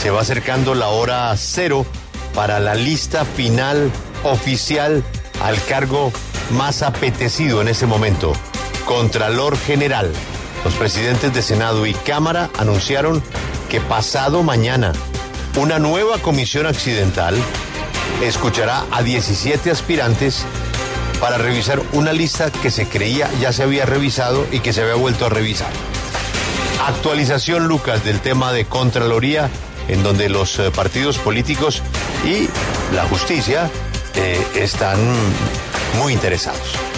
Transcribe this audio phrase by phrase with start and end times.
[0.00, 1.84] se va acercando la hora cero
[2.34, 3.92] para la lista final
[4.24, 5.04] oficial
[5.42, 6.10] al cargo
[6.52, 8.32] más apetecido en ese momento,
[8.86, 10.10] Contralor General.
[10.64, 13.22] Los presidentes de Senado y Cámara anunciaron
[13.68, 14.92] que pasado mañana
[15.58, 17.36] una nueva comisión accidental
[18.22, 20.46] escuchará a 17 aspirantes
[21.20, 24.94] para revisar una lista que se creía ya se había revisado y que se había
[24.94, 25.70] vuelto a revisar.
[26.86, 29.50] Actualización, Lucas, del tema de Contraloría,
[29.90, 31.82] en donde los eh, partidos políticos
[32.24, 32.48] y
[32.94, 33.70] la justicia
[34.14, 34.98] eh, están
[35.98, 36.89] muy interesados.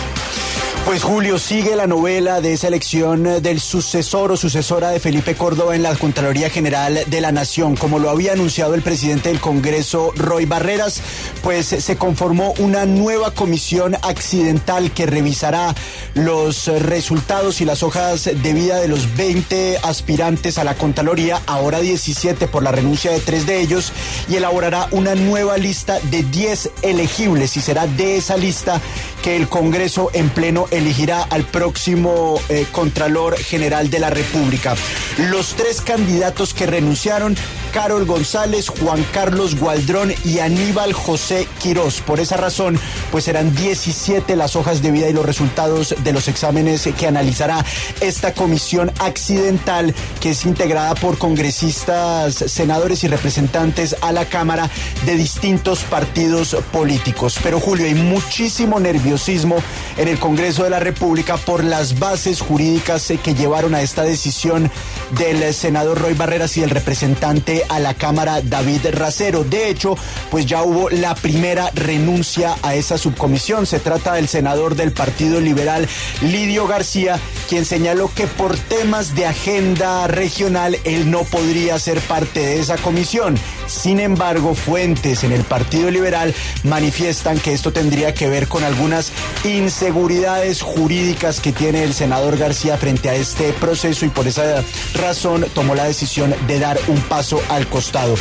[0.84, 5.36] Pues Julio, sigue la novela de esa elección eh, del sucesor o sucesora de Felipe
[5.36, 7.76] Córdoba en la Contraloría General de la Nación.
[7.76, 11.00] Como lo había anunciado el presidente del Congreso, Roy Barreras,
[11.44, 15.72] pues se conformó una nueva comisión accidental que revisará
[16.14, 21.78] los resultados y las hojas de vida de los 20 aspirantes a la Contraloría, ahora
[21.78, 23.92] 17 por la renuncia de tres de ellos,
[24.28, 28.80] y elaborará una nueva lista de 10 elegibles y será de esa lista
[29.22, 34.74] que el Congreso en pleno elegirá al próximo eh, Contralor General de la República.
[35.18, 37.36] Los tres candidatos que renunciaron,
[37.72, 42.00] Carol González, Juan Carlos Gualdrón y Aníbal José Quirós.
[42.00, 42.78] Por esa razón,
[43.10, 47.64] pues serán 17 las hojas de vida y los resultados de los exámenes que analizará
[48.00, 54.70] esta comisión accidental que es integrada por congresistas, senadores y representantes a la Cámara
[55.04, 57.38] de distintos partidos políticos.
[57.42, 59.56] Pero Julio, hay muchísimo nerviosismo
[59.96, 64.02] en el Congreso de la República por las bases jurídicas eh, que llevaron a esta
[64.02, 64.70] decisión
[65.18, 69.44] del senador Roy Barreras y el representante a la Cámara David Racero.
[69.44, 69.96] De hecho,
[70.30, 73.66] pues ya hubo la primera renuncia a esa subcomisión.
[73.66, 75.88] Se trata del senador del Partido Liberal,
[76.20, 77.18] Lidio García,
[77.48, 82.76] quien señaló que por temas de agenda regional él no podría ser parte de esa
[82.78, 83.36] comisión.
[83.72, 89.10] Sin embargo, fuentes en el Partido Liberal manifiestan que esto tendría que ver con algunas
[89.44, 94.62] inseguridades jurídicas que tiene el senador García frente a este proceso y por esa
[94.94, 98.14] razón tomó la decisión de dar un paso al costado.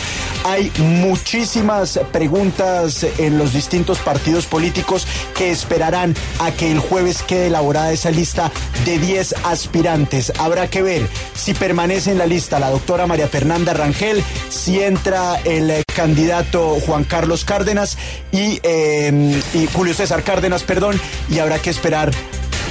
[0.46, 5.06] Hay muchísimas preguntas en los distintos partidos políticos
[5.38, 8.52] que esperarán a que el jueves quede elaborada esa lista
[8.86, 10.32] de 10 aspirantes.
[10.40, 15.41] Habrá que ver si permanece en la lista la doctora María Fernanda Rangel, si entra
[15.46, 17.98] el eh, candidato Juan Carlos Cárdenas
[18.32, 22.12] y, eh, y Julio César Cárdenas, perdón, y habrá que esperar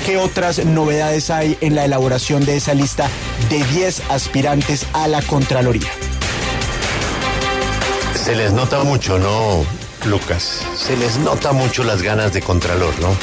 [0.07, 3.09] qué otras novedades hay en la elaboración de esa lista
[3.49, 5.91] de 10 aspirantes a la Contraloría.
[8.15, 9.65] Se les nota mucho, ¿no,
[10.07, 10.61] Lucas?
[10.77, 13.17] Se les nota mucho las ganas de Contralor, ¿no?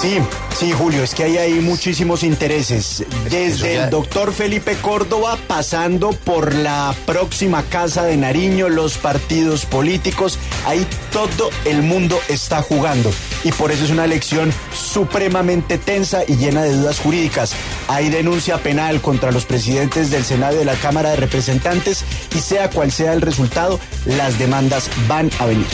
[0.00, 0.18] Sí,
[0.60, 3.02] sí, Julio, es que ahí hay muchísimos intereses.
[3.30, 9.64] Desde ya- el doctor Felipe Córdoba, pasando por la próxima Casa de Nariño, los partidos
[9.64, 13.10] políticos, ahí todo el mundo está jugando.
[13.42, 17.52] Y por eso es una elección supremamente tensa y llena de dudas jurídicas.
[17.88, 22.04] Hay denuncia penal contra los presidentes del Senado y de la Cámara de Representantes
[22.36, 25.66] y sea cual sea el resultado, las demandas van a venir.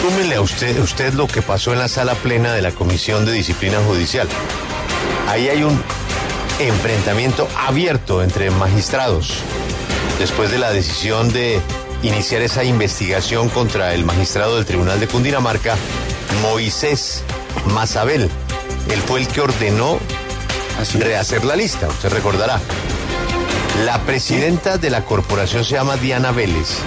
[0.00, 3.32] Súmele a usted, usted lo que pasó en la sala plena de la Comisión de
[3.32, 4.28] Disciplina Judicial.
[5.28, 5.82] Ahí hay un
[6.60, 9.38] enfrentamiento abierto entre magistrados
[10.18, 11.60] después de la decisión de
[12.02, 15.76] iniciar esa investigación contra el magistrado del Tribunal de Cundinamarca,
[16.42, 17.24] Moisés
[17.74, 18.30] Mazabel.
[18.90, 19.98] Él fue el que ordenó
[21.00, 22.60] rehacer la lista, usted recordará.
[23.84, 26.78] La presidenta de la corporación se llama Diana Vélez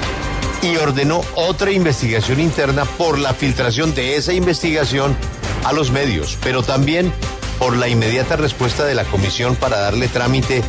[0.61, 5.16] y ordenó otra investigación interna por la filtración de esa investigación
[5.63, 7.11] a los medios, pero también
[7.59, 10.63] por la inmediata respuesta de la comisión para darle trámite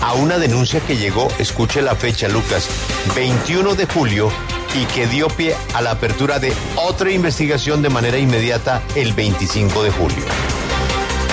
[0.00, 2.68] a una denuncia que llegó, escuche la fecha, Lucas,
[3.14, 4.30] 21 de julio
[4.74, 9.82] y que dio pie a la apertura de otra investigación de manera inmediata el 25
[9.82, 10.24] de julio.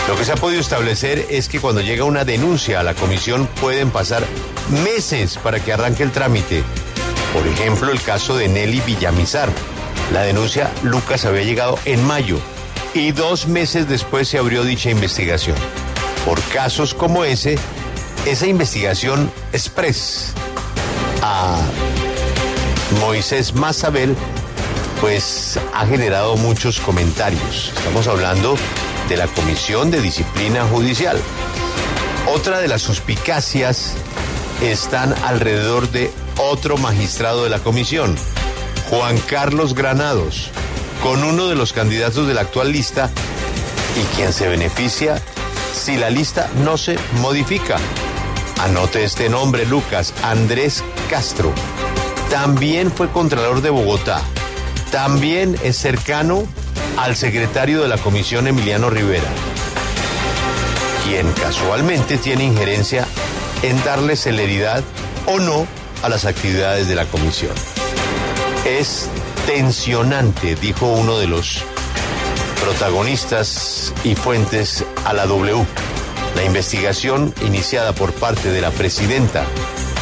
[0.07, 3.47] Lo que se ha podido establecer es que cuando llega una denuncia a la comisión
[3.59, 4.23] pueden pasar
[4.83, 6.63] meses para que arranque el trámite.
[7.35, 9.49] Por ejemplo, el caso de Nelly Villamizar.
[10.13, 12.39] La denuncia Lucas había llegado en mayo
[12.93, 15.57] y dos meses después se abrió dicha investigación.
[16.25, 17.57] Por casos como ese,
[18.25, 20.31] esa investigación express
[21.21, 21.59] a
[23.01, 24.15] Moisés Mazabel,
[25.01, 27.73] pues ha generado muchos comentarios.
[27.75, 28.55] Estamos hablando
[29.09, 31.19] de la Comisión de Disciplina Judicial.
[32.33, 33.95] Otra de las suspicacias
[34.61, 38.15] están alrededor de otro magistrado de la comisión,
[38.89, 40.49] Juan Carlos Granados,
[41.03, 43.09] con uno de los candidatos de la actual lista
[43.95, 45.21] y quien se beneficia
[45.73, 47.77] si la lista no se modifica.
[48.61, 51.53] Anote este nombre, Lucas, Andrés Castro.
[52.29, 54.21] También fue Contralor de Bogotá.
[54.91, 56.47] También es cercano
[56.97, 59.29] al secretario de la Comisión, Emiliano Rivera,
[61.03, 63.05] quien casualmente tiene injerencia
[63.65, 64.83] en darle celeridad
[65.25, 65.65] o no
[66.03, 67.53] a las actividades de la comisión.
[68.63, 69.09] Es
[69.47, 71.63] tensionante, dijo uno de los
[72.61, 75.65] protagonistas y fuentes a la W.
[76.35, 79.45] La investigación iniciada por parte de la presidenta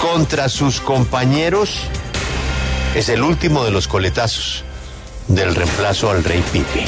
[0.02, 1.84] contra sus compañeros
[2.96, 4.66] es el último de los coletazos
[5.30, 6.86] del reemplazo al rey Pipe.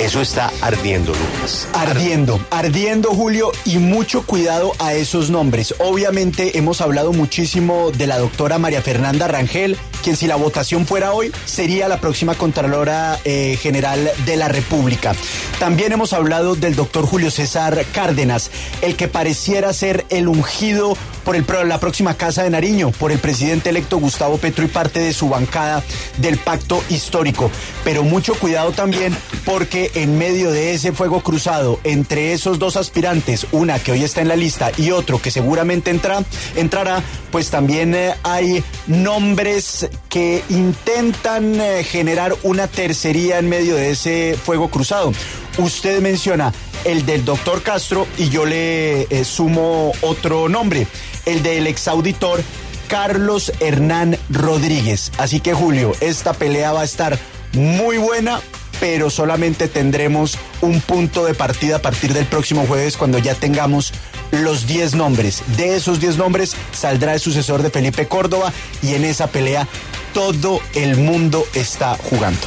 [0.00, 1.68] Eso está ardiendo, Lucas.
[1.74, 5.74] Ardiendo, ardiendo, Julio, y mucho cuidado a esos nombres.
[5.78, 11.12] Obviamente hemos hablado muchísimo de la doctora María Fernanda Rangel, quien si la votación fuera
[11.12, 15.14] hoy sería la próxima Contralora eh, General de la República.
[15.58, 18.50] También hemos hablado del doctor Julio César Cárdenas,
[18.82, 23.18] el que pareciera ser el ungido por el, la próxima Casa de Nariño, por el
[23.18, 25.82] presidente electo Gustavo Petro y parte de su bancada
[26.16, 27.50] del pacto histórico.
[27.84, 33.46] Pero mucho cuidado también porque en medio de ese fuego cruzado entre esos dos aspirantes,
[33.52, 36.22] una que hoy está en la lista y otro que seguramente entra,
[36.56, 43.90] entrará, pues también eh, hay nombres que intentan eh, generar una tercería en medio de
[43.90, 45.12] ese fuego cruzado.
[45.58, 46.52] Usted menciona
[46.84, 50.86] el del doctor Castro y yo le eh, sumo otro nombre,
[51.26, 52.42] el del exauditor
[52.88, 55.12] Carlos Hernán Rodríguez.
[55.18, 57.18] Así que Julio, esta pelea va a estar
[57.52, 58.40] muy buena,
[58.80, 63.92] pero solamente tendremos un punto de partida a partir del próximo jueves cuando ya tengamos
[64.32, 65.42] los 10 nombres.
[65.56, 69.68] De esos 10 nombres saldrá el sucesor de Felipe Córdoba y en esa pelea
[70.14, 72.40] todo el mundo está jugando.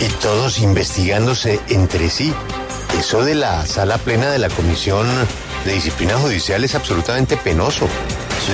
[0.00, 2.32] Y todos investigándose entre sí.
[2.98, 5.06] Eso de la sala plena de la Comisión
[5.64, 7.88] de Disciplina Judicial es absolutamente penoso.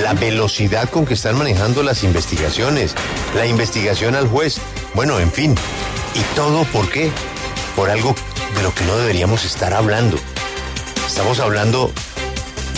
[0.01, 2.95] La velocidad con que están manejando las investigaciones,
[3.35, 4.57] la investigación al juez,
[4.95, 5.55] bueno, en fin.
[6.15, 7.11] ¿Y todo por qué?
[7.75, 8.15] Por algo
[8.55, 10.17] de lo que no deberíamos estar hablando.
[11.07, 11.91] Estamos hablando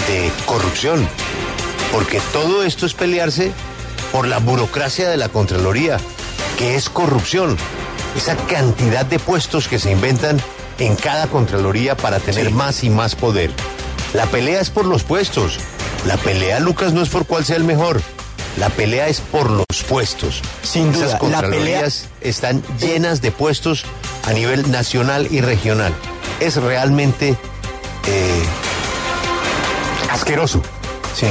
[0.08, 1.08] de corrupción,
[1.92, 3.52] porque todo esto es pelearse
[4.12, 5.98] por la burocracia de la Contraloría,
[6.58, 7.58] que es corrupción.
[8.16, 10.42] Esa cantidad de puestos que se inventan
[10.80, 13.52] en cada Contraloría para tener más y más poder.
[14.14, 15.60] La pelea es por los puestos.
[16.06, 18.02] La pelea, Lucas, no es por cuál sea el mejor.
[18.58, 20.42] La pelea es por los puestos.
[20.64, 23.84] Sin duda, Esas Contralorías están llenas de puestos
[24.24, 25.94] a nivel nacional y regional.
[26.40, 27.36] Es realmente
[28.08, 28.44] eh,
[30.12, 30.62] asqueroso.
[31.16, 31.28] Sí.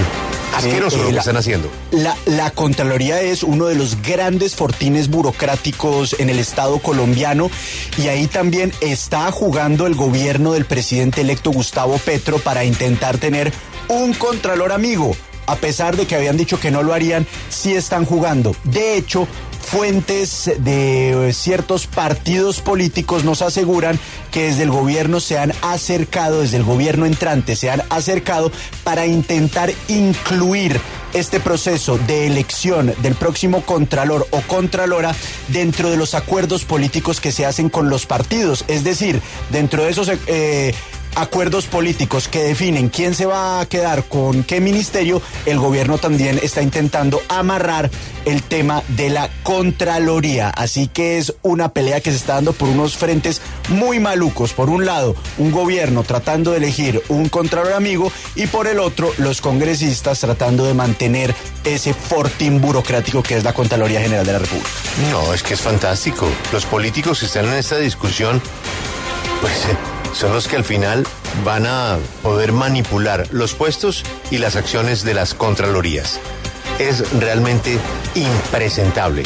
[0.55, 1.71] Asqueroso Eh, lo que la- están haciendo.
[1.91, 7.51] La, la Contraloría es uno de los grandes fortines burocráticos en el Estado colombiano
[7.99, 13.53] y ahí también está jugando el gobierno del presidente electo Gustavo Petro para intentar tener
[13.89, 15.17] un Contralor amigo.
[15.47, 18.55] A pesar de que habían dicho que no lo harían, sí están jugando.
[18.65, 19.29] De hecho,
[19.65, 23.99] fuentes de ciertos partidos políticos nos aseguran
[24.31, 28.53] que desde el gobierno se han acercado, desde el gobierno entrante se han acercado
[28.85, 30.81] para intentar incluir
[31.15, 35.15] este proceso de elección del próximo contralor o contralora
[35.49, 38.65] dentro de los acuerdos políticos que se hacen con los partidos.
[38.69, 39.21] Es decir,
[39.51, 40.75] dentro de esos eh,
[41.15, 46.39] acuerdos políticos que definen quién se va a quedar con qué ministerio, el gobierno también
[46.43, 47.91] está intentando amarrar
[48.25, 50.51] el tema de la Contraloría.
[50.51, 54.53] Así que es una pelea que se está dando por unos frentes muy malucos.
[54.53, 59.13] Por un lado, un gobierno tratando de elegir un Contralor amigo y por el otro,
[59.19, 61.35] los congresistas tratando de mantener
[61.65, 64.69] ese fortín burocrático que es la Contraloría General de la República.
[65.11, 66.29] No, es que es fantástico.
[66.53, 68.41] Los políticos que están en esta discusión,
[69.41, 69.77] pues eh,
[70.15, 71.07] son los que al final
[71.45, 76.21] van a poder manipular los puestos y las acciones de las contralorías.
[76.79, 77.79] Es realmente
[78.15, 79.23] impresentable.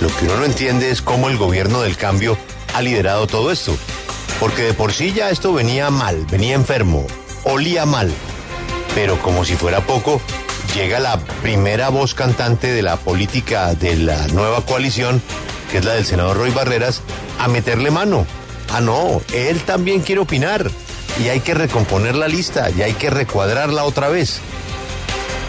[0.00, 2.38] Lo que uno no entiende es cómo el gobierno del cambio
[2.74, 3.76] ha liderado todo esto.
[4.40, 7.06] Porque de por sí ya esto venía mal, venía enfermo,
[7.44, 8.12] olía mal.
[8.94, 10.20] Pero como si fuera poco,
[10.74, 15.20] llega la primera voz cantante de la política de la nueva coalición,
[15.70, 17.02] que es la del senador Roy Barreras,
[17.38, 18.26] a meterle mano.
[18.70, 20.70] Ah, no, él también quiere opinar.
[21.18, 24.40] Y hay que recomponer la lista, y hay que recuadrarla otra vez.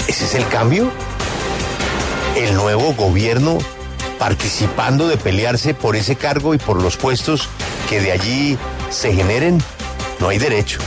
[0.08, 0.90] ¿Ese es el cambio?
[2.36, 3.60] El nuevo gobierno
[4.18, 7.48] participando de pelearse por ese cargo y por los puestos
[7.90, 8.58] que de allí
[8.90, 9.64] se generen.
[10.20, 10.80] No hay derecho,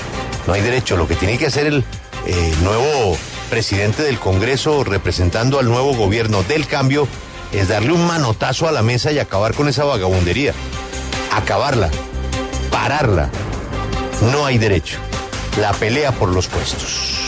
[0.47, 0.97] no hay derecho.
[0.97, 1.85] Lo que tiene que hacer el
[2.27, 3.17] eh, nuevo
[3.51, 7.09] presidente del Congreso representando al nuevo gobierno del cambio
[7.53, 10.55] es darle un manotazo a la mesa y acabar con esa vagabundería.
[11.33, 11.91] Acabarla,
[12.71, 13.31] pararla.
[14.31, 14.99] No hay derecho.
[15.61, 17.22] La pelea por los puestos.